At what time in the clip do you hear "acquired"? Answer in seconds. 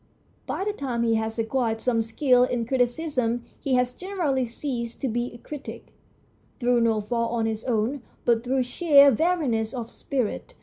1.37-1.79